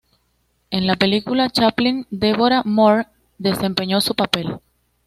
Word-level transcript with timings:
En 0.71 0.87
la 0.87 0.95
película 0.95 1.51
"Chaplin", 1.51 2.07
Deborah 2.09 2.63
Moore 2.65 3.05
desempeñó 3.37 4.01
su 4.01 4.15
papel. 4.15 4.57